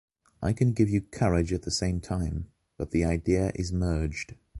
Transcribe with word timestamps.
I 0.41 0.51
can 0.53 0.71
give 0.73 0.89
you 0.89 1.01
courage 1.01 1.53
at 1.53 1.61
the 1.61 1.69
same 1.69 1.99
time, 2.01 2.47
but 2.75 2.89
the 2.89 3.03
idea 3.05 3.51
is 3.53 3.71
merged. 3.71 4.33